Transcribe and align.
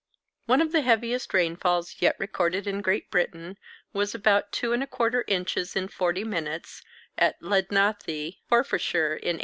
One 0.47 0.61
of 0.61 0.71
the 0.71 0.81
heaviest 0.81 1.31
rainfalls 1.31 1.97
yet 1.99 2.15
recorded 2.17 2.65
in 2.65 2.81
Great 2.81 3.11
Britain 3.11 3.59
was 3.93 4.15
about 4.15 4.51
2 4.51 4.71
1/4 4.71 5.21
inches 5.27 5.75
in 5.75 5.89
forty 5.89 6.23
minutes 6.23 6.81
at 7.19 7.39
Lednathie, 7.39 8.39
Forfarshire, 8.49 9.13
in 9.13 9.37
1887. 9.37 9.39